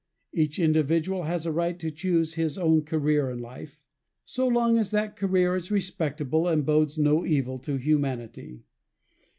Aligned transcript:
Each 0.33 0.57
individual 0.57 1.25
has 1.25 1.45
a 1.45 1.51
right 1.51 1.77
to 1.77 1.91
choose 1.91 2.33
his 2.33 2.57
own 2.57 2.85
career 2.85 3.29
in 3.29 3.37
life, 3.37 3.79
so 4.25 4.47
long 4.47 4.79
as 4.79 4.89
that 4.89 5.15
career 5.15 5.55
is 5.55 5.69
respectable 5.69 6.47
and 6.47 6.65
bodes 6.65 6.97
no 6.97 7.23
evil 7.23 7.59
to 7.59 7.75
humanity. 7.77 8.63